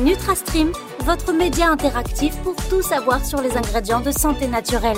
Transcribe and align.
NutraStream, 0.00 0.72
votre 1.00 1.30
média 1.34 1.68
interactif 1.68 2.34
pour 2.42 2.56
tout 2.70 2.80
savoir 2.80 3.22
sur 3.22 3.42
les 3.42 3.58
ingrédients 3.58 4.00
de 4.00 4.10
santé 4.10 4.48
naturelle. 4.48 4.96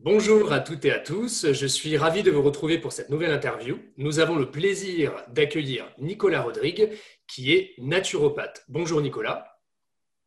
Bonjour 0.00 0.52
à 0.52 0.58
toutes 0.58 0.84
et 0.86 0.90
à 0.90 0.98
tous, 0.98 1.52
je 1.52 1.66
suis 1.68 1.96
ravi 1.96 2.24
de 2.24 2.32
vous 2.32 2.42
retrouver 2.42 2.78
pour 2.78 2.92
cette 2.92 3.08
nouvelle 3.08 3.30
interview. 3.30 3.78
Nous 3.96 4.18
avons 4.18 4.34
le 4.34 4.50
plaisir 4.50 5.12
d'accueillir 5.28 5.88
Nicolas 5.98 6.42
Rodrigue, 6.42 6.90
qui 7.28 7.52
est 7.52 7.74
naturopathe. 7.78 8.64
Bonjour 8.68 9.00
Nicolas. 9.00 9.56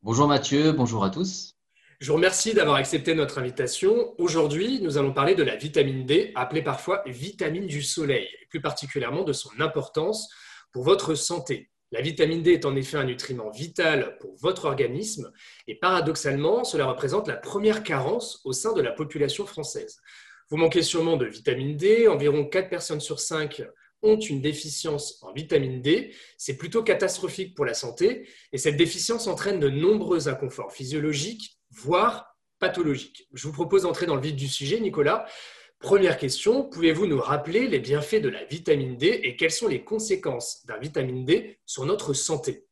Bonjour 0.02 0.30
Mathieu, 0.30 0.72
bonjour 0.72 1.04
à 1.04 1.10
tous. 1.10 1.56
Je 2.00 2.08
vous 2.08 2.16
remercie 2.16 2.54
d'avoir 2.54 2.78
accepté 2.78 3.14
notre 3.14 3.40
invitation. 3.40 4.16
Aujourd'hui, 4.18 4.80
nous 4.82 4.98
allons 4.98 5.12
parler 5.12 5.36
de 5.36 5.44
la 5.44 5.58
vitamine 5.58 6.06
D, 6.06 6.32
appelée 6.34 6.62
parfois 6.62 7.04
vitamine 7.06 7.68
du 7.68 7.84
soleil, 7.84 8.30
et 8.42 8.46
plus 8.50 8.62
particulièrement 8.62 9.26
de 9.26 9.34
son 9.34 9.50
importance 9.60 10.30
pour 10.72 10.84
votre 10.84 11.14
santé. 11.16 11.70
La 11.92 12.02
vitamine 12.02 12.44
D 12.44 12.54
est 12.54 12.66
en 12.66 12.76
effet 12.76 12.98
un 12.98 13.06
nutriment 13.06 13.50
vital 13.50 14.18
pour 14.20 14.36
votre 14.36 14.66
organisme 14.66 15.32
et 15.68 15.76
paradoxalement, 15.76 16.64
cela 16.64 16.86
représente 16.86 17.28
la 17.28 17.36
première 17.36 17.84
carence 17.84 18.42
au 18.46 18.54
sein 18.54 18.74
de 18.74 18.82
la 18.82 18.92
population 18.92 19.46
française. 19.46 20.00
Vous 20.50 20.58
manquez 20.58 20.84
sûrement 20.84 21.18
de 21.18 21.26
vitamine 21.26 21.78
D, 21.78 22.08
environ 22.08 22.46
4 22.46 22.70
personnes 22.70 23.00
sur 23.00 23.20
5 23.20 23.64
ont 24.02 24.20
une 24.20 24.42
déficience 24.42 25.22
en 25.24 25.34
vitamine 25.34 25.82
D. 25.82 26.14
C'est 26.38 26.58
plutôt 26.58 26.84
catastrophique 26.84 27.56
pour 27.56 27.66
la 27.66 27.74
santé 27.74 28.30
et 28.54 28.58
cette 28.58 28.78
déficience 28.78 29.28
entraîne 29.28 29.60
de 29.60 29.70
nombreux 29.70 30.28
inconforts 30.28 30.72
physiologiques, 30.72 31.60
voire 31.72 32.38
pathologiques. 32.60 33.28
Je 33.34 33.48
vous 33.48 33.54
propose 33.54 33.84
d'entrer 33.84 34.06
dans 34.06 34.16
le 34.16 34.22
vif 34.22 34.36
du 34.36 34.48
sujet, 34.48 34.80
Nicolas. 34.80 35.26
Première 35.80 36.18
question, 36.18 36.64
pouvez-vous 36.64 37.08
nous 37.08 37.22
rappeler 37.22 37.70
les 37.70 37.80
bienfaits 37.80 38.22
de 38.22 38.28
la 38.28 38.44
vitamine 38.44 38.98
D 38.98 39.22
et 39.24 39.38
quelles 39.38 39.50
sont 39.50 39.70
les 39.70 39.82
conséquences 39.82 40.66
d'un 40.66 40.78
vitamine 40.78 41.24
D 41.24 41.58
sur 41.66 41.86
notre 41.86 42.14
santé? 42.14 42.69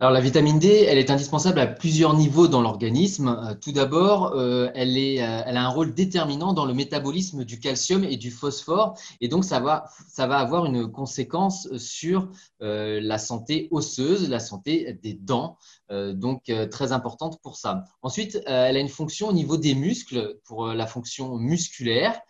Alors 0.00 0.12
la 0.12 0.20
vitamine 0.20 0.60
D, 0.60 0.84
elle 0.86 0.98
est 0.98 1.10
indispensable 1.10 1.58
à 1.58 1.66
plusieurs 1.66 2.16
niveaux 2.16 2.46
dans 2.46 2.62
l'organisme. 2.62 3.36
Euh, 3.36 3.54
tout 3.60 3.72
d'abord, 3.72 4.32
euh, 4.36 4.70
elle, 4.76 4.96
euh, 4.96 5.42
elle, 5.44 5.56
a 5.56 5.64
un 5.64 5.68
rôle 5.68 5.92
déterminant 5.92 6.52
dans 6.52 6.66
le 6.66 6.72
métabolisme 6.72 7.44
du 7.44 7.58
calcium 7.58 8.04
et 8.04 8.16
du 8.16 8.30
phosphore, 8.30 8.96
et 9.20 9.26
donc 9.26 9.44
ça 9.44 9.58
va, 9.58 9.86
avoir 10.18 10.66
une 10.66 10.88
conséquence 10.88 11.68
sur 11.78 12.28
la 12.60 13.18
santé 13.18 13.66
osseuse, 13.72 14.28
la 14.28 14.38
santé 14.38 14.92
des 15.02 15.14
dents, 15.14 15.58
donc 15.90 16.52
très 16.70 16.92
importante 16.92 17.40
pour 17.42 17.56
ça. 17.56 17.84
Ensuite, 18.02 18.40
elle 18.46 18.76
a 18.76 18.80
une 18.80 18.88
fonction 18.88 19.28
au 19.28 19.32
niveau 19.32 19.56
des 19.56 19.74
muscles, 19.74 20.38
pour 20.44 20.68
la 20.68 20.86
fonction 20.86 21.36
musculaire. 21.36 22.20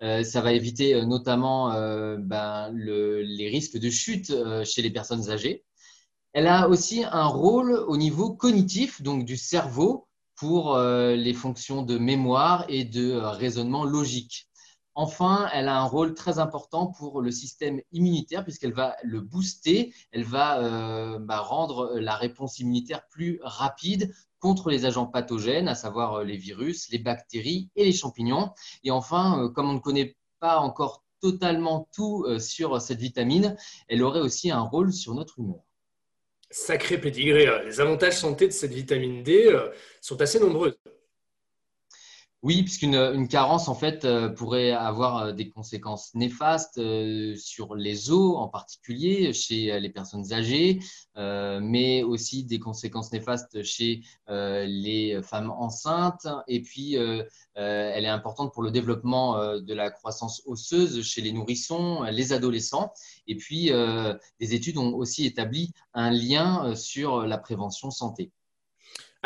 ça 0.00 0.40
va 0.40 0.52
éviter 0.52 1.04
notamment 1.04 1.68
ben, 2.18 2.70
le, 2.72 3.22
les 3.22 3.48
risques 3.48 3.78
de 3.78 3.90
chute 3.90 4.32
chez 4.64 4.82
les 4.82 4.90
personnes 4.90 5.30
âgées. 5.30 5.64
Elle 6.32 6.46
a 6.46 6.68
aussi 6.68 7.04
un 7.04 7.26
rôle 7.26 7.72
au 7.72 7.96
niveau 7.96 8.32
cognitif, 8.32 9.02
donc 9.02 9.24
du 9.24 9.36
cerveau, 9.36 10.08
pour 10.38 10.76
euh, 10.76 11.16
les 11.16 11.34
fonctions 11.34 11.82
de 11.82 11.98
mémoire 11.98 12.64
et 12.68 12.84
de 12.84 13.12
euh, 13.12 13.30
raisonnement 13.30 13.84
logique. 13.84 14.48
Enfin, 14.94 15.48
elle 15.52 15.68
a 15.68 15.80
un 15.80 15.84
rôle 15.84 16.14
très 16.14 16.38
important 16.38 16.88
pour 16.88 17.20
le 17.20 17.30
système 17.30 17.80
immunitaire 17.92 18.44
puisqu'elle 18.44 18.72
va 18.72 18.96
le 19.02 19.20
booster, 19.20 19.92
elle 20.12 20.24
va 20.24 20.60
euh, 20.60 21.18
bah, 21.18 21.40
rendre 21.40 21.98
la 21.98 22.14
réponse 22.16 22.58
immunitaire 22.58 23.06
plus 23.08 23.40
rapide 23.42 24.12
contre 24.40 24.70
les 24.70 24.84
agents 24.84 25.06
pathogènes, 25.06 25.68
à 25.68 25.74
savoir 25.74 26.24
les 26.24 26.36
virus, 26.36 26.88
les 26.90 26.98
bactéries 26.98 27.70
et 27.74 27.84
les 27.84 27.92
champignons. 27.92 28.50
Et 28.84 28.90
enfin, 28.90 29.50
comme 29.54 29.68
on 29.68 29.74
ne 29.74 29.78
connaît 29.80 30.16
pas 30.40 30.58
encore 30.58 31.04
totalement 31.20 31.88
tout 31.92 32.24
sur 32.38 32.80
cette 32.80 33.00
vitamine, 33.00 33.56
elle 33.88 34.04
aurait 34.04 34.20
aussi 34.20 34.52
un 34.52 34.60
rôle 34.60 34.92
sur 34.92 35.14
notre 35.14 35.40
humeur. 35.40 35.67
Sacré 36.50 36.98
pédigré. 36.98 37.46
Les 37.64 37.80
avantages 37.80 38.18
santé 38.18 38.46
de 38.46 38.52
cette 38.52 38.72
vitamine 38.72 39.22
D 39.22 39.46
euh, 39.48 39.70
sont 40.00 40.20
assez 40.22 40.40
nombreux. 40.40 40.76
Oui, 42.44 42.62
puisqu'une 42.62 42.94
une 42.94 43.26
carence 43.26 43.66
en 43.66 43.74
fait 43.74 44.04
euh, 44.04 44.28
pourrait 44.28 44.70
avoir 44.70 45.16
euh, 45.16 45.32
des 45.32 45.50
conséquences 45.50 46.14
néfastes 46.14 46.78
euh, 46.78 47.34
sur 47.34 47.74
les 47.74 48.12
os 48.12 48.36
en 48.36 48.46
particulier 48.46 49.32
chez 49.32 49.80
les 49.80 49.90
personnes 49.90 50.32
âgées, 50.32 50.78
mais 51.16 52.04
aussi 52.04 52.44
des 52.44 52.60
conséquences 52.60 53.12
néfastes 53.12 53.62
chez 53.64 54.02
les 54.28 55.20
femmes 55.22 55.50
enceintes. 55.50 56.28
Et 56.46 56.62
puis, 56.62 56.94
elle 56.94 58.04
est 58.04 58.08
importante 58.08 58.52
pour 58.54 58.62
le 58.62 58.70
développement 58.70 59.56
de 59.56 59.74
la 59.74 59.90
croissance 59.90 60.42
osseuse 60.46 61.02
chez 61.02 61.20
les 61.20 61.32
nourrissons, 61.32 62.04
les 62.04 62.32
adolescents. 62.32 62.92
Et 63.26 63.36
puis, 63.36 63.70
des 64.40 64.54
études 64.54 64.78
ont 64.78 64.94
aussi 64.94 65.26
établi 65.26 65.72
un 65.92 66.10
lien 66.10 66.74
sur 66.76 67.26
la 67.26 67.38
prévention 67.38 67.90
santé. 67.90 68.30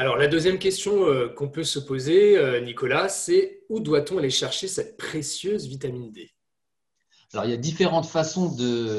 Alors, 0.03 0.17
la 0.17 0.27
deuxième 0.27 0.59
question 0.59 1.07
euh, 1.07 1.29
qu'on 1.29 1.49
peut 1.49 1.63
se 1.63 1.79
poser, 1.79 2.37
euh, 2.37 2.61
Nicolas, 2.61 3.09
c'est 3.09 3.61
où 3.69 3.79
doit-on 3.79 4.19
aller 4.19 4.31
chercher 4.31 4.67
cette 4.67 4.97
précieuse 4.97 5.69
vitamine 5.69 6.11
D? 6.11 6.33
Alors, 7.33 7.45
il 7.45 7.53
y 7.53 7.55
a 7.55 7.57
différentes 7.57 8.07
façons 8.07 8.49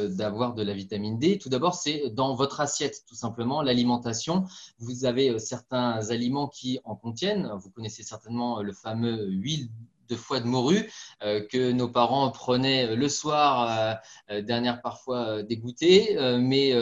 d'avoir 0.07 0.53
de, 0.53 0.63
la 0.63 0.73
vitamine 0.73 1.19
D. 1.19 1.39
Tout 1.39 1.49
d'abord, 1.49 1.75
c'est 1.75 2.09
dans 2.11 2.35
votre 2.35 2.61
assiette, 2.61 3.03
tout 3.05 3.15
simplement, 3.15 3.61
l'alimentation. 3.61 4.45
Vous 4.79 5.03
avez 5.03 5.31
euh, 5.31 5.39
certains 5.39 6.09
aliments 6.09 6.47
qui 6.47 6.79
en 6.85 6.95
contiennent. 6.95 7.51
Vous 7.57 7.69
connaissez 7.69 8.03
certainement 8.03 8.61
le 8.61 8.71
fameux 8.71 9.25
huile 9.27 9.67
de 10.07 10.15
foie 10.15 10.39
de 10.39 10.47
morue 10.47 10.89
que 11.21 11.71
nos 11.71 11.89
parents 11.89 12.29
prenaient 12.29 12.95
le 12.95 13.09
soir, 13.09 13.97
dernière 14.29 14.81
parfois 14.81 15.43
dégoûtée, 15.43 16.17
mais 16.39 16.73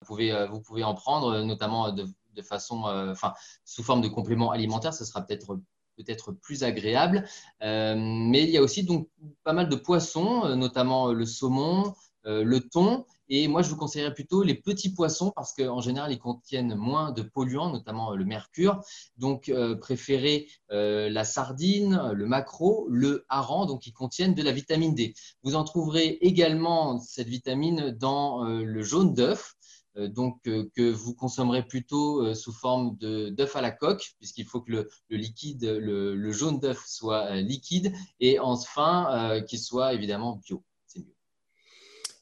vous 0.00 0.60
pouvez 0.60 0.82
en 0.82 0.94
prendre, 0.94 1.42
notamment 1.42 1.92
de 1.92 2.06
de 2.34 2.42
façon, 2.42 2.86
euh, 2.86 3.12
enfin, 3.12 3.32
sous 3.64 3.82
forme 3.82 4.00
de 4.00 4.08
complément 4.08 4.50
alimentaire, 4.50 4.94
ce 4.94 5.04
sera 5.04 5.22
peut-être 5.22 5.58
peut-être 5.96 6.32
plus 6.32 6.64
agréable. 6.64 7.24
Euh, 7.62 7.94
mais 7.96 8.42
il 8.42 8.50
y 8.50 8.58
a 8.58 8.62
aussi 8.62 8.82
donc 8.82 9.08
pas 9.44 9.52
mal 9.52 9.68
de 9.68 9.76
poissons, 9.76 10.44
euh, 10.44 10.56
notamment 10.56 11.12
le 11.12 11.24
saumon, 11.24 11.94
le 12.26 12.58
thon. 12.58 13.04
Et 13.28 13.48
moi, 13.48 13.60
je 13.60 13.68
vous 13.68 13.76
conseillerais 13.76 14.14
plutôt 14.14 14.42
les 14.42 14.54
petits 14.54 14.94
poissons 14.94 15.30
parce 15.36 15.52
qu'en 15.52 15.82
général, 15.82 16.10
ils 16.10 16.18
contiennent 16.18 16.74
moins 16.74 17.12
de 17.12 17.20
polluants, 17.20 17.70
notamment 17.70 18.14
le 18.14 18.24
mercure. 18.24 18.80
Donc, 19.18 19.52
préférez 19.82 20.48
la 20.70 21.24
sardine, 21.24 22.00
le 22.14 22.24
maquereau, 22.24 22.86
le 22.88 23.26
hareng, 23.28 23.66
donc 23.66 23.86
ils 23.86 23.92
contiennent 23.92 24.34
de 24.34 24.42
la 24.42 24.52
vitamine 24.52 24.94
D. 24.94 25.12
Vous 25.42 25.54
en 25.54 25.64
trouverez 25.64 26.16
également 26.22 26.98
cette 26.98 27.28
vitamine 27.28 27.90
dans 27.90 28.42
le 28.42 28.82
jaune 28.82 29.12
d'œuf. 29.12 29.54
Euh, 29.96 30.08
donc 30.08 30.40
euh, 30.46 30.68
que 30.74 30.90
vous 30.90 31.14
consommerez 31.14 31.62
plutôt 31.62 32.24
euh, 32.24 32.34
sous 32.34 32.52
forme 32.52 32.96
d'œuf 32.98 33.56
à 33.56 33.60
la 33.60 33.70
coque, 33.70 34.14
puisqu'il 34.18 34.44
faut 34.44 34.60
que 34.60 34.72
le, 34.72 34.88
liquide, 35.10 35.64
le, 35.64 36.32
jaune 36.32 36.58
d'œuf 36.58 36.82
soit 36.86 37.36
liquide, 37.36 37.92
et 38.20 38.38
enfin 38.38 39.42
qu'il 39.48 39.58
soit 39.58 39.94
évidemment 39.94 40.40
bio. 40.44 40.62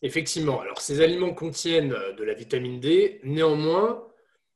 Effectivement, 0.05 0.61
alors 0.61 0.81
ces 0.81 1.01
aliments 1.01 1.33
contiennent 1.33 1.95
de 2.19 2.25
la 2.25 2.35
vitamine 2.35 2.81
D, 2.81 3.21
néanmoins, 3.23 4.05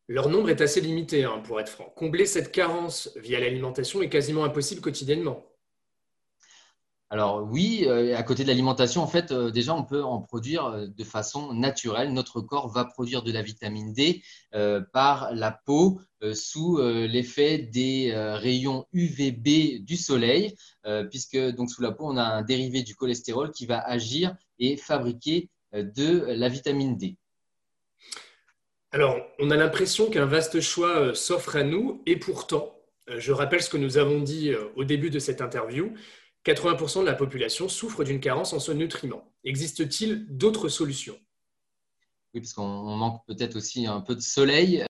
leur 0.08 0.28
nombre 0.28 0.50
est 0.50 0.60
assez 0.60 0.80
limité, 0.80 1.24
hein, 1.24 1.40
pour 1.44 1.60
être 1.60 1.68
franc. 1.68 1.92
Combler 1.96 2.26
cette 2.26 2.50
carence 2.50 3.10
via 3.16 3.38
l'alimentation 3.38 4.02
est 4.02 4.08
quasiment 4.08 4.44
impossible 4.44 4.80
quotidiennement. 4.80 5.46
Alors 7.08 7.44
oui, 7.48 7.84
euh, 7.86 8.16
à 8.16 8.22
côté 8.24 8.42
de 8.42 8.48
l'alimentation, 8.48 9.00
en 9.00 9.06
fait, 9.06 9.30
euh, 9.30 9.52
déjà, 9.52 9.74
on 9.74 9.84
peut 9.84 10.02
en 10.02 10.20
produire 10.20 10.66
euh, 10.66 10.86
de 10.88 11.04
façon 11.04 11.54
naturelle. 11.54 12.12
Notre 12.12 12.40
corps 12.40 12.68
va 12.68 12.84
produire 12.84 13.22
de 13.22 13.30
la 13.30 13.42
vitamine 13.42 13.92
D 13.92 14.22
par 14.92 15.32
la 15.32 15.52
peau 15.52 16.00
sous 16.32 16.78
l'effet 16.78 17.58
des 17.58 18.12
rayons 18.14 18.86
UVB 18.92 19.84
du 19.84 19.96
soleil, 19.96 20.54
puisque 21.10 21.36
donc 21.36 21.70
sous 21.70 21.82
la 21.82 21.92
peau, 21.92 22.06
on 22.06 22.16
a 22.16 22.22
un 22.22 22.42
dérivé 22.42 22.82
du 22.82 22.94
cholestérol 22.94 23.50
qui 23.50 23.66
va 23.66 23.78
agir 23.80 24.34
et 24.58 24.76
fabriquer 24.76 25.50
de 25.74 26.24
la 26.28 26.48
vitamine 26.48 26.96
D. 26.96 27.16
Alors, 28.92 29.16
on 29.38 29.50
a 29.50 29.56
l'impression 29.56 30.08
qu'un 30.08 30.24
vaste 30.24 30.60
choix 30.60 31.14
s'offre 31.14 31.56
à 31.56 31.64
nous, 31.64 32.02
et 32.06 32.16
pourtant, 32.16 32.74
je 33.08 33.32
rappelle 33.32 33.62
ce 33.62 33.68
que 33.68 33.76
nous 33.76 33.98
avons 33.98 34.20
dit 34.20 34.52
au 34.74 34.84
début 34.84 35.10
de 35.10 35.18
cette 35.18 35.42
interview, 35.42 35.92
80% 36.46 37.00
de 37.00 37.06
la 37.06 37.14
population 37.14 37.68
souffre 37.68 38.04
d'une 38.04 38.20
carence 38.20 38.52
en 38.52 38.60
ce 38.60 38.70
nutriment. 38.70 39.24
Existe-t-il 39.42 40.26
d'autres 40.28 40.68
solutions? 40.68 41.18
Oui, 42.34 42.40
parce 42.40 42.52
qu'on 42.52 42.96
manque 42.96 43.26
peut-être 43.26 43.56
aussi 43.56 43.86
un 43.86 44.00
peu 44.00 44.14
de 44.14 44.20
soleil. 44.20 44.84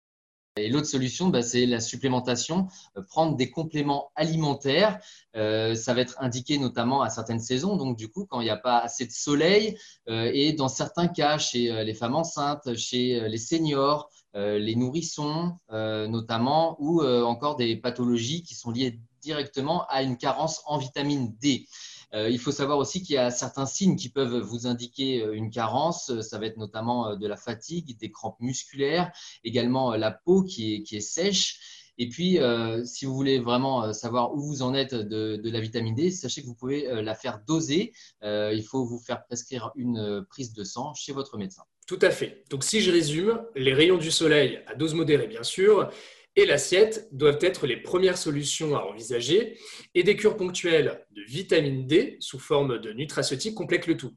Et 0.58 0.69
l'autre 0.69 0.87
solution, 0.87 1.29
bah, 1.29 1.43
c'est 1.43 1.67
la 1.67 1.81
supplémentation, 1.81 2.67
euh, 2.97 3.03
prendre 3.03 3.37
des 3.37 3.50
compléments 3.50 4.11
alimentaires. 4.17 4.99
Euh, 5.35 5.75
ça 5.75 5.93
va 5.94 6.00
être 6.00 6.17
indiqué 6.19 6.58
notamment 6.58 7.03
à 7.03 7.11
certaines 7.11 7.41
saisons, 7.41 7.76
donc 7.76 7.97
du 7.97 8.09
coup, 8.09 8.26
quand 8.26 8.41
il 8.41 8.44
n'y 8.44 8.50
a 8.50 8.56
pas 8.56 8.79
assez 8.79 9.06
de 9.06 9.12
soleil, 9.12 9.79
euh, 10.09 10.31
et 10.32 10.55
dans 10.55 10.69
certains 10.69 11.09
cas, 11.09 11.38
chez 11.38 11.85
les 11.85 11.94
femmes 11.94 12.17
enceintes, 12.17 12.75
chez 12.75 13.29
les 13.29 13.38
seniors, 13.38 14.11
les 14.35 14.76
nourrissons 14.76 15.56
notamment, 15.70 16.76
ou 16.79 17.02
encore 17.02 17.56
des 17.56 17.75
pathologies 17.76 18.43
qui 18.43 18.55
sont 18.55 18.70
liées 18.70 19.00
directement 19.26 19.84
à 19.88 20.02
une 20.02 20.17
carence 20.17 20.62
en 20.67 20.78
vitamine 20.78 21.34
D. 21.40 21.67
il 22.14 22.38
faut 22.38 22.52
savoir 22.52 22.78
aussi 22.78 23.02
qu'il 23.02 23.17
y 23.17 23.19
a 23.19 23.31
certains 23.31 23.67
signes 23.67 23.96
qui 23.96 24.08
peuvent 24.08 24.38
vous 24.38 24.67
indiquer 24.67 25.23
une 25.32 25.50
carence. 25.50 26.20
Ça 26.23 26.38
va 26.38 26.46
être 26.46 26.56
notamment 26.56 27.17
de 27.17 27.26
la 27.26 27.37
fatigue, 27.37 27.99
des 27.99 28.11
crampes 28.11 28.40
musculaires, 28.40 29.11
également 29.44 29.96
la 29.96 30.12
peau 30.12 30.43
qui 30.43 30.84
est, 30.90 31.00
sèche. 31.00 31.76
Et 31.99 32.08
puis, 32.08 32.38
euh, 32.38 32.84
si 32.84 33.06
vous 33.06 33.14
voulez 33.14 33.38
vraiment 33.38 33.84
euh, 33.84 33.93
savoir 33.93 34.34
où 34.34 34.40
vous 34.40 34.62
en 34.62 34.75
êtes 34.75 34.94
de, 34.94 35.40
la 35.44 35.61
vitamine 35.61 35.94
D, 35.94 36.11
sachez 36.11 36.43
que 36.43 36.46
vous 36.46 36.55
pouvez 36.55 36.88
euh, 36.88 37.00
la 37.02 37.14
faire 37.14 37.40
doser. 37.46 37.93
il 38.23 38.62
faut 38.62 38.84
vous 38.84 38.99
faire 38.99 39.25
prescrire 39.25 39.73
une 39.76 40.25
prise 40.28 40.52
de 40.52 40.64
sang 40.64 40.93
chez 40.94 41.12
votre 41.12 41.38
médecin. 41.38 41.62
Tout 41.87 41.99
à 42.02 42.11
fait. 42.11 42.44
Donc, 42.50 42.64
si 42.64 42.81
je 42.81 42.90
résume, 42.90 43.40
les 43.55 43.73
rayons 43.73 43.96
du 43.96 44.11
soleil 44.11 44.61
à 44.67 44.75
dose 44.75 44.94
modérée, 44.94 45.28
bien 45.28 45.44
sûr, 45.44 45.90
et 46.37 46.47
l'assiette 46.47 47.09
doivent 47.12 47.38
être 47.41 47.67
les 47.67 47.79
premières 47.79 48.19
solutions 48.19 48.77
à 48.77 48.83
envisager, 48.83 49.59
et 49.94 50.03
des 50.03 50.17
cures 50.17 50.37
ponctuelles 50.37 51.06
de 51.11 51.23
vitamine 51.23 51.87
D 51.87 52.19
sous 52.21 52.38
forme 52.38 52.79
de 52.79 52.93
nutraceutiques 52.93 53.55
complètent 53.55 53.87
le 53.87 53.97
tout. 53.97 54.12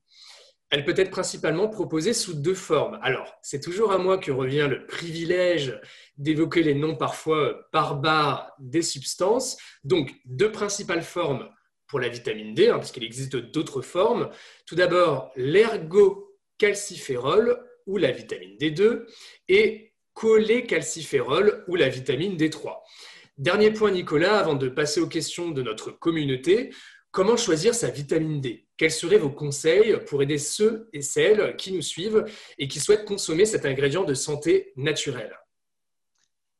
Elle 0.70 0.84
peut 0.86 0.94
être 0.98 1.10
principalement 1.10 1.68
proposée 1.68 2.14
sous 2.14 2.36
deux 2.36 2.54
formes. 2.54 3.00
Alors, 3.02 3.34
c'est 3.42 3.62
toujours 3.62 3.92
à 3.92 3.98
moi 3.98 4.20
que 4.20 4.32
revient 4.32 4.68
le 4.70 4.86
privilège 4.86 5.82
d'évoquer 6.18 6.62
les 6.62 6.76
noms 6.76 6.96
parfois 6.96 7.68
barbares 7.74 8.54
des 8.60 8.84
substances. 8.84 9.58
Donc, 9.84 10.14
deux 10.26 10.52
principales 10.52 11.02
formes 11.02 11.50
pour 11.88 12.00
la 12.00 12.10
vitamine 12.10 12.54
D, 12.54 12.70
hein, 12.70 12.78
parce 12.78 12.92
qu'il 12.92 13.04
existe 13.04 13.36
d'autres 13.36 13.82
formes. 13.82 14.30
Tout 14.68 14.76
d'abord, 14.76 15.32
l'ergocalciférol 15.36 17.58
ou 17.88 17.98
la 17.98 18.12
vitamine 18.12 18.56
D2 18.58 19.08
et 19.48 19.89
cholécalciférol 20.20 21.64
ou 21.70 21.78
la 21.78 21.88
vitamine 21.88 22.36
D3. 22.36 22.76
Dernier 23.38 23.72
point, 23.72 23.90
Nicolas, 23.90 24.38
avant 24.38 24.56
de 24.56 24.68
passer 24.68 25.00
aux 25.00 25.08
questions 25.08 25.52
de 25.52 25.62
notre 25.62 25.92
communauté. 25.92 26.72
Comment 27.12 27.38
choisir 27.38 27.74
sa 27.74 27.90
vitamine 27.90 28.42
D? 28.42 28.68
Quels 28.76 28.92
seraient 28.92 29.18
vos 29.18 29.30
conseils 29.30 29.98
pour 30.08 30.22
aider 30.22 30.38
ceux 30.38 30.90
et 30.92 31.02
celles 31.02 31.56
qui 31.56 31.72
nous 31.72 31.82
suivent 31.82 32.26
et 32.58 32.68
qui 32.68 32.82
souhaitent 32.82 33.06
consommer 33.06 33.46
cet 33.46 33.66
ingrédient 33.66 34.04
de 34.04 34.14
santé 34.14 34.74
naturelle 34.76 35.34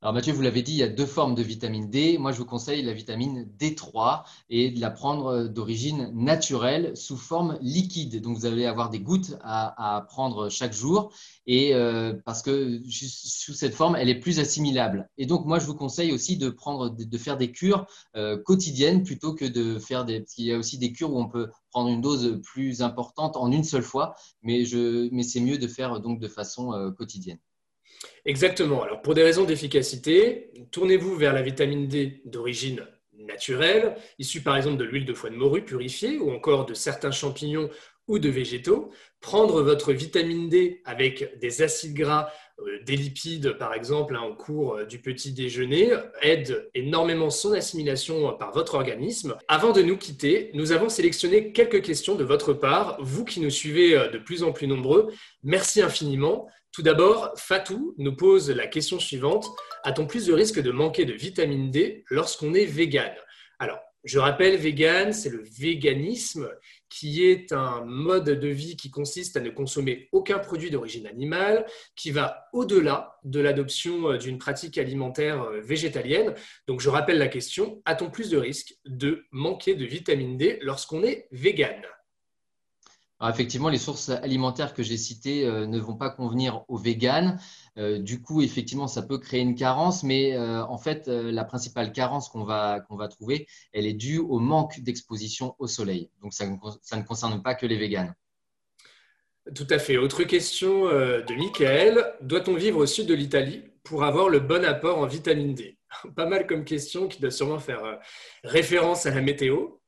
alors 0.02 0.14
Mathieu, 0.14 0.32
vous 0.32 0.42
l'avez 0.42 0.62
dit, 0.62 0.72
il 0.72 0.78
y 0.78 0.84
a 0.84 0.88
deux 0.88 1.06
formes 1.06 1.36
de 1.36 1.44
vitamine 1.44 1.90
D. 1.90 2.18
Moi, 2.18 2.32
je 2.32 2.38
vous 2.38 2.46
conseille 2.46 2.82
la 2.84 2.94
vitamine 2.94 3.52
D3 3.60 4.24
et 4.50 4.72
de 4.72 4.80
la 4.80 4.92
prendre 4.92 5.50
d'origine 5.50 6.10
naturelle 6.14 6.96
sous 6.96 7.18
forme 7.18 7.58
liquide. 7.60 8.22
Donc, 8.22 8.38
vous 8.38 8.46
allez 8.46 8.66
avoir 8.66 8.90
des 8.90 9.02
gouttes 9.02 9.38
à, 9.42 10.06
prendre 10.08 10.48
chaque 10.48 10.72
jour 10.72 11.12
et 11.48 11.74
euh, 11.74 12.14
parce 12.24 12.42
que 12.42 12.82
sous 12.90 13.54
cette 13.54 13.76
forme, 13.76 13.98
elle 13.98 14.08
est 14.08 14.22
plus 14.22 14.40
assimilable. 14.40 15.10
Et 15.18 15.26
donc, 15.26 15.46
moi, 15.46 15.60
je 15.60 15.66
vous 15.66 15.76
conseille 15.76 16.14
aussi 16.14 16.38
de 16.38 16.50
prendre, 16.50 16.90
de 16.90 17.18
faire 17.18 17.36
des 17.36 17.52
cures 17.52 17.86
euh, 18.16 18.38
quotidiennes 18.42 19.04
plutôt 19.04 19.34
que 19.34 19.44
de 19.44 19.80
faire 19.80 20.06
des. 20.06 20.22
Parce 20.22 20.34
qu'il 20.34 20.46
y 20.46 20.54
a 20.54 20.58
aussi 20.58 20.78
des 20.78 20.94
cures 20.94 21.12
où 21.12 21.20
on 21.20 21.28
peut 21.28 21.50
prendre 21.72 21.90
une 21.90 22.00
dose 22.00 22.40
plus 22.42 22.82
importante 22.82 23.36
en 23.36 23.52
une 23.52 23.66
seule 23.66 23.84
fois, 23.84 24.16
mais, 24.44 24.64
c'est 24.64 25.42
mieux 25.42 25.58
de 25.58 25.68
faire 25.68 26.00
donc 26.00 26.22
de 26.22 26.30
façon 26.30 26.72
euh, 26.72 26.90
quotidienne. 26.90 27.40
Exactement. 28.26 28.84
Alors, 28.84 29.02
pour 29.02 29.14
des 29.14 29.24
raisons 29.24 29.46
d'efficacité, 29.46 30.52
tournez-vous 30.72 31.16
vers 31.16 31.34
la 31.34 31.42
vitamine 31.42 31.88
D 31.88 32.22
d'origine 32.26 32.86
naturelle, 33.14 33.96
issue 34.18 34.42
par 34.42 34.58
exemple 34.58 34.78
de 34.78 34.84
l'huile 34.84 35.06
de 35.06 35.14
foie 35.14 35.30
de 35.30 35.36
morue 35.36 35.64
purifiée 35.64 36.18
ou 36.20 36.32
encore 36.32 36.66
de 36.66 36.74
certains 36.74 37.12
champignons 37.12 37.70
ou 38.08 38.20
de 38.20 38.30
végétaux. 38.30 38.92
Prendre 39.22 39.62
votre 39.62 39.94
vitamine 39.94 40.50
D 40.50 40.82
avec 40.86 41.38
des 41.40 41.62
acides 41.62 41.94
gras, 41.94 42.32
des 42.86 42.96
lipides 42.96 43.54
par 43.58 43.74
exemple 43.74 44.16
hein, 44.16 44.24
au 44.24 44.34
cours 44.34 44.76
euh, 44.76 44.86
du 44.86 45.00
petit 45.00 45.32
déjeuner 45.32 45.92
aide 46.22 46.70
énormément 46.74 47.30
son 47.30 47.54
assimilation 47.54 48.34
par 48.34 48.52
votre 48.52 48.76
organisme. 48.76 49.36
Avant 49.48 49.72
de 49.72 49.82
nous 49.82 49.98
quitter, 49.98 50.52
nous 50.54 50.72
avons 50.72 50.90
sélectionné 50.90 51.52
quelques 51.52 51.82
questions 51.82 52.16
de 52.16 52.24
votre 52.24 52.54
part, 52.54 52.98
vous 53.00 53.26
qui 53.26 53.40
nous 53.40 53.50
suivez 53.50 53.96
euh, 53.96 54.10
de 54.10 54.18
plus 54.18 54.44
en 54.44 54.52
plus 54.52 54.68
nombreux. 54.68 55.12
Merci 55.44 55.82
infiniment. 55.82 56.48
Tout 56.72 56.82
d'abord, 56.82 57.34
Fatou 57.36 57.96
nous 57.98 58.16
pose 58.16 58.50
la 58.52 58.68
question 58.68 59.00
suivante. 59.00 59.48
A-t-on 59.84 60.06
plus 60.06 60.28
de 60.28 60.34
risque 60.34 60.60
de 60.60 60.72
manquer 60.72 61.06
de 61.06 61.14
vitamine 61.14 61.72
D 61.72 62.04
lorsqu'on 62.10 62.54
est 62.54 62.66
vegan 62.66 63.12
Alors, 63.58 63.80
je 64.04 64.20
rappelle, 64.20 64.56
vegan, 64.56 65.12
c'est 65.12 65.30
le 65.30 65.44
véganisme 65.44 66.50
qui 66.90 67.26
est 67.26 67.52
un 67.52 67.84
mode 67.86 68.30
de 68.30 68.48
vie 68.48 68.76
qui 68.76 68.90
consiste 68.90 69.38
à 69.38 69.42
ne 69.42 69.50
consommer 69.50 70.10
aucun 70.12 70.40
produit 70.40 70.72
d'origine 70.72 71.06
animale, 71.06 71.66
qui 71.96 72.12
va 72.12 72.48
au-delà 72.54 73.20
de 73.24 73.40
l'adoption 73.40 74.12
euh, 74.12 74.18
d'une 74.18 74.38
pratique 74.38 74.78
alimentaire 74.78 75.44
euh, 75.44 75.62
végétalienne. 75.62 76.34
Donc 76.68 76.82
je 76.82 76.90
rappelle 76.90 77.18
la 77.18 77.28
question, 77.28 77.82
a-t-on 77.86 78.10
plus 78.10 78.30
de 78.30 78.38
risque 78.38 78.76
de 78.86 79.26
manquer 79.32 79.76
de 79.76 79.86
vitamine 79.86 80.38
D 80.38 80.60
lorsqu'on 80.62 81.04
est 81.04 81.28
vegan? 81.32 81.82
Effectivement, 83.28 83.70
les 83.70 83.78
sources 83.78 84.10
alimentaires 84.10 84.74
que 84.74 84.82
j'ai 84.82 84.96
citées 84.96 85.46
euh, 85.46 85.68
ne 85.68 85.80
vont 85.80 85.96
pas 85.96 86.10
convenir 86.10 86.64
aux 86.70 86.78
véganes. 86.78 87.40
Euh, 87.78 88.00
du 88.00 88.22
coup, 88.22 88.42
effectivement, 88.42 88.88
ça 88.88 89.02
peut 89.02 89.18
créer 89.18 89.42
une 89.42 89.56
carence, 89.56 90.04
mais 90.04 90.36
euh, 90.38 90.64
en 90.64 90.78
fait, 90.78 91.08
la 91.08 91.44
principale 91.44 91.92
carence 91.92 92.30
qu'on 92.30 92.46
va, 92.46 92.82
trouver, 93.10 93.48
elle 93.74 93.86
est 93.86 93.94
due 93.94 94.20
au 94.20 94.40
manque 94.40 94.80
d'exposition 94.80 95.56
au 95.60 95.68
soleil. 95.68 96.10
Donc, 96.22 96.34
ça, 96.34 96.46
ça, 96.82 96.98
ne 96.98 97.04
concerne 97.04 97.42
pas 97.42 97.56
que 97.56 97.66
les 97.66 97.78
véganes. 97.78 98.16
Tout 99.54 99.68
à 99.70 99.80
fait. 99.80 99.98
Autre 99.98 100.24
question 100.24 100.86
de 100.86 101.36
Michael. 101.36 102.06
Doit-on 102.22 102.56
vivre 102.56 102.80
au 102.80 102.86
sud 102.86 103.08
de 103.08 103.16
l'Italie 103.16 103.64
pour 103.84 104.04
avoir 104.04 104.30
le 104.30 104.40
bon 104.40 104.64
apport 104.64 105.00
en 105.00 105.08
vitamine 105.08 105.56
D? 105.56 105.78
Pas 106.16 106.28
mal 106.28 106.46
comme 106.46 106.64
question 106.64 107.08
qui 107.08 107.20
doit 107.20 107.32
sûrement 107.32 107.60
faire 107.60 108.00
référence 108.44 109.06
à 109.06 109.12
la 109.12 109.22
météo. 109.22 109.79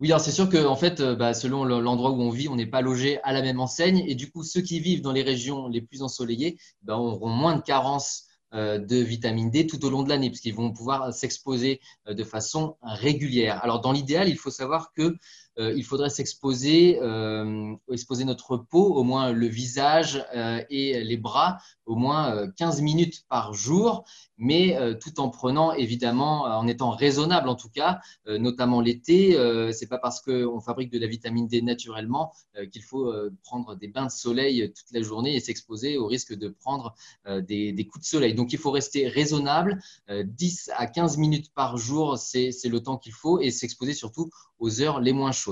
Oui, 0.00 0.12
alors 0.12 0.20
c'est 0.20 0.30
sûr 0.30 0.48
que 0.48 0.64
en 0.64 0.76
fait, 0.76 1.00
euh, 1.00 1.16
bah, 1.16 1.34
selon 1.34 1.64
l'endroit 1.64 2.10
où 2.12 2.20
on 2.22 2.30
vit, 2.30 2.48
on 2.48 2.54
n'est 2.54 2.66
pas 2.66 2.82
logé 2.82 3.20
à 3.24 3.32
la 3.32 3.42
même 3.42 3.58
enseigne. 3.58 4.04
Et 4.06 4.14
du 4.14 4.30
coup, 4.30 4.44
ceux 4.44 4.60
qui 4.60 4.78
vivent 4.78 5.02
dans 5.02 5.12
les 5.12 5.22
régions 5.22 5.66
les 5.66 5.80
plus 5.82 6.02
ensoleillées 6.02 6.56
bah, 6.82 6.96
auront 6.96 7.28
moins 7.28 7.56
de 7.56 7.62
carences 7.62 8.24
euh, 8.54 8.78
de 8.78 8.96
vitamine 8.96 9.50
D 9.50 9.66
tout 9.66 9.84
au 9.84 9.90
long 9.90 10.04
de 10.04 10.08
l'année, 10.08 10.30
puisqu'ils 10.30 10.54
vont 10.54 10.72
pouvoir 10.72 11.12
s'exposer 11.12 11.80
euh, 12.06 12.14
de 12.14 12.22
façon 12.22 12.76
régulière. 12.80 13.62
Alors, 13.64 13.80
dans 13.80 13.90
l'idéal, 13.90 14.28
il 14.28 14.38
faut 14.38 14.50
savoir 14.50 14.92
que 14.94 15.16
il 15.58 15.84
faudrait 15.84 16.10
s'exposer, 16.10 16.98
euh, 17.02 17.74
exposer 17.92 18.24
notre 18.24 18.56
peau, 18.56 18.94
au 18.94 19.02
moins 19.02 19.32
le 19.32 19.46
visage 19.46 20.24
euh, 20.34 20.62
et 20.70 21.02
les 21.02 21.16
bras, 21.16 21.58
au 21.86 21.96
moins 21.96 22.46
15 22.56 22.82
minutes 22.82 23.24
par 23.28 23.54
jour, 23.54 24.04
mais 24.36 24.76
tout 25.00 25.20
en 25.20 25.30
prenant 25.30 25.72
évidemment, 25.72 26.42
en 26.42 26.68
étant 26.68 26.90
raisonnable 26.90 27.48
en 27.48 27.54
tout 27.54 27.70
cas, 27.70 28.00
notamment 28.26 28.82
l'été. 28.82 29.32
c'est 29.72 29.86
pas 29.86 29.96
parce 29.96 30.20
qu'on 30.20 30.60
fabrique 30.60 30.90
de 30.90 30.98
la 30.98 31.06
vitamine 31.06 31.48
D 31.48 31.62
naturellement 31.62 32.34
qu'il 32.70 32.82
faut 32.82 33.10
prendre 33.42 33.74
des 33.74 33.88
bains 33.88 34.04
de 34.04 34.10
soleil 34.10 34.70
toute 34.70 34.92
la 34.92 35.00
journée 35.00 35.34
et 35.34 35.40
s'exposer 35.40 35.96
au 35.96 36.06
risque 36.06 36.34
de 36.34 36.48
prendre 36.48 36.94
des, 37.26 37.72
des, 37.72 37.86
coups 37.86 38.04
de 38.04 38.08
soleil. 38.08 38.34
Donc 38.34 38.52
il 38.52 38.58
faut 38.58 38.70
rester 38.70 39.08
raisonnable. 39.08 39.80
10 40.10 40.70
à 40.76 40.86
15 40.86 41.16
minutes 41.16 41.54
par 41.54 41.78
jour, 41.78 42.18
c'est 42.18 42.52
le 42.66 42.80
temps 42.80 42.98
qu'il 42.98 43.14
faut 43.14 43.40
et 43.40 43.50
s'exposer 43.50 43.94
surtout 43.94 44.28
aux 44.58 44.82
heures 44.82 45.00
les 45.00 45.12
moins 45.12 45.32
chaudes. 45.32 45.47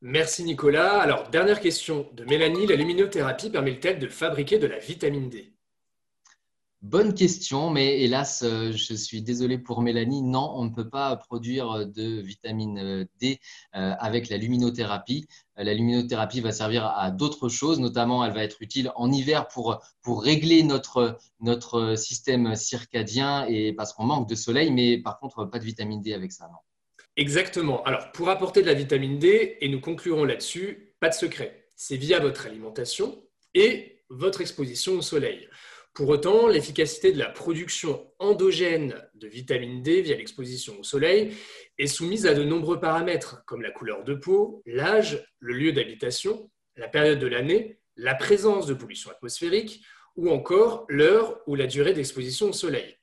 Merci 0.00 0.44
Nicolas. 0.44 1.00
Alors, 1.00 1.30
dernière 1.30 1.60
question 1.60 2.10
de 2.12 2.24
Mélanie. 2.24 2.66
La 2.66 2.76
luminothérapie 2.76 3.48
permet-elle 3.48 3.98
de 3.98 4.08
fabriquer 4.08 4.58
de 4.58 4.66
la 4.66 4.78
vitamine 4.78 5.30
D? 5.30 5.54
Bonne 6.82 7.14
question, 7.14 7.70
mais 7.70 8.02
hélas, 8.02 8.42
euh, 8.42 8.70
je 8.70 8.92
suis 8.92 9.22
désolé 9.22 9.56
pour 9.56 9.80
Mélanie. 9.80 10.20
Non, 10.20 10.52
on 10.54 10.64
ne 10.64 10.68
peut 10.68 10.90
pas 10.90 11.16
produire 11.16 11.86
de 11.86 12.20
vitamine 12.20 13.08
D 13.18 13.40
euh, 13.74 13.94
avec 13.98 14.28
la 14.28 14.36
luminothérapie. 14.36 15.26
La 15.56 15.72
luminothérapie 15.72 16.42
va 16.42 16.52
servir 16.52 16.84
à 16.84 17.10
d'autres 17.10 17.48
choses, 17.48 17.80
notamment 17.80 18.22
elle 18.22 18.34
va 18.34 18.44
être 18.44 18.60
utile 18.60 18.92
en 18.96 19.10
hiver 19.10 19.48
pour, 19.48 19.80
pour 20.02 20.22
régler 20.22 20.62
notre, 20.62 21.16
notre 21.40 21.94
système 21.96 22.54
circadien 22.54 23.46
et 23.46 23.72
parce 23.72 23.94
qu'on 23.94 24.04
manque 24.04 24.28
de 24.28 24.34
soleil, 24.34 24.70
mais 24.70 24.98
par 24.98 25.18
contre, 25.18 25.46
pas 25.46 25.58
de 25.58 25.64
vitamine 25.64 26.02
D 26.02 26.12
avec 26.12 26.32
ça. 26.32 26.48
Non. 26.48 26.58
Exactement. 27.16 27.82
Alors, 27.84 28.10
pour 28.12 28.28
apporter 28.28 28.62
de 28.62 28.66
la 28.66 28.74
vitamine 28.74 29.18
D, 29.18 29.56
et 29.60 29.68
nous 29.68 29.80
conclurons 29.80 30.24
là-dessus, 30.24 30.94
pas 31.00 31.08
de 31.08 31.14
secret. 31.14 31.68
C'est 31.76 31.96
via 31.96 32.18
votre 32.18 32.46
alimentation 32.46 33.24
et 33.54 34.02
votre 34.08 34.40
exposition 34.40 34.94
au 34.94 35.02
soleil. 35.02 35.48
Pour 35.94 36.08
autant, 36.08 36.48
l'efficacité 36.48 37.12
de 37.12 37.18
la 37.18 37.28
production 37.28 38.10
endogène 38.18 39.00
de 39.14 39.28
vitamine 39.28 39.80
D 39.80 40.02
via 40.02 40.16
l'exposition 40.16 40.80
au 40.80 40.82
soleil 40.82 41.32
est 41.78 41.86
soumise 41.86 42.26
à 42.26 42.34
de 42.34 42.42
nombreux 42.42 42.80
paramètres, 42.80 43.44
comme 43.46 43.62
la 43.62 43.70
couleur 43.70 44.02
de 44.02 44.14
peau, 44.14 44.60
l'âge, 44.66 45.24
le 45.38 45.54
lieu 45.54 45.72
d'habitation, 45.72 46.50
la 46.74 46.88
période 46.88 47.20
de 47.20 47.28
l'année, 47.28 47.78
la 47.96 48.16
présence 48.16 48.66
de 48.66 48.74
pollution 48.74 49.12
atmosphérique 49.12 49.84
ou 50.16 50.30
encore 50.30 50.84
l'heure 50.88 51.40
ou 51.46 51.54
la 51.54 51.68
durée 51.68 51.92
d'exposition 51.92 52.48
au 52.48 52.52
soleil. 52.52 52.96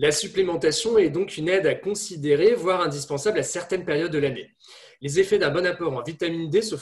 La 0.00 0.12
supplémentation 0.12 0.96
est 0.96 1.10
donc 1.10 1.38
une 1.38 1.48
aide 1.48 1.66
à 1.66 1.74
considérer, 1.74 2.54
voire 2.54 2.82
indispensable 2.82 3.40
à 3.40 3.42
certaines 3.42 3.84
périodes 3.84 4.12
de 4.12 4.18
l'année. 4.18 4.54
Les 5.00 5.18
effets 5.18 5.38
d'un 5.38 5.50
bon 5.50 5.66
apport 5.66 5.92
en 5.92 6.02
vitamine 6.02 6.48
D 6.48 6.62
se, 6.62 6.76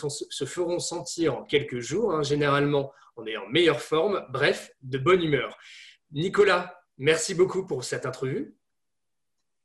feront 0.45 0.79
sentir 0.79 1.35
en 1.35 1.45
quelques 1.45 1.81
jours. 1.81 2.13
Hein. 2.13 2.23
généralement, 2.23 2.93
on 3.17 3.25
est 3.27 3.39
en 3.39 3.49
meilleure 3.49 3.81
forme, 3.81 4.23
bref, 4.29 4.71
de 4.83 4.99
bonne 4.99 5.23
humeur. 5.23 5.57
Nicolas, 6.13 6.79
merci 6.99 7.35
beaucoup 7.35 7.67
pour 7.67 7.85
cette 7.85 8.05
entrevue. 8.05 8.55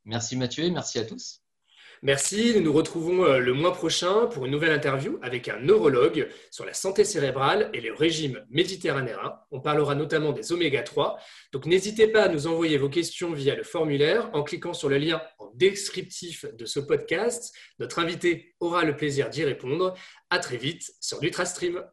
Merci 0.06 0.34
Mathieu 0.34 0.70
merci 0.70 0.98
à 0.98 1.04
tous. 1.04 1.41
Merci. 2.04 2.52
Nous 2.56 2.62
nous 2.62 2.72
retrouvons 2.72 3.24
euh, 3.24 3.38
le 3.38 3.52
mois 3.54 3.72
prochain 3.72 4.26
pour 4.26 4.44
une 4.44 4.50
nouvelle 4.50 4.72
interview 4.72 5.20
avec 5.22 5.48
un 5.48 5.60
neurologue 5.60 6.28
sur 6.50 6.64
la 6.64 6.74
santé 6.74 7.04
cérébrale 7.04 7.70
et 7.74 7.80
le 7.80 7.94
régime 7.94 8.44
méditerranéen. 8.50 9.38
On 9.52 9.60
parlera 9.60 9.94
notamment 9.94 10.32
des 10.32 10.50
oméga 10.50 10.82
3. 10.82 11.16
Donc 11.52 11.64
n'hésitez 11.66 12.08
pas 12.08 12.24
à 12.24 12.28
nous 12.28 12.48
envoyer 12.48 12.76
vos 12.76 12.88
questions 12.88 13.32
via 13.32 13.54
le 13.54 13.62
formulaire 13.62 14.30
en 14.32 14.42
cliquant 14.42 14.74
sur 14.74 14.88
le 14.88 14.98
lien 14.98 15.22
en 15.38 15.52
descriptif 15.54 16.44
de 16.44 16.66
ce 16.66 16.80
podcast. 16.80 17.54
Notre 17.78 18.00
invité 18.00 18.56
aura 18.58 18.82
le 18.82 18.96
plaisir 18.96 19.30
d'y 19.30 19.44
répondre. 19.44 19.94
À 20.28 20.40
très 20.40 20.56
vite 20.56 20.90
sur 21.00 21.22
NutraStream. 21.22 21.84